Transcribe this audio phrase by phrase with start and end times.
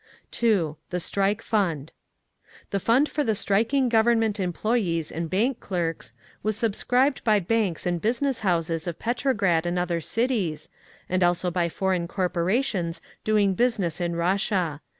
[0.31, 0.77] 2.
[0.89, 1.91] THE STRIKE FUND
[2.71, 8.01] The fund for the striking Government employees and bank clerks was subscribed by banks and
[8.01, 10.69] business houses of Petrograd and other cities,
[11.07, 14.81] and also by foreign corporations doing business in Russia.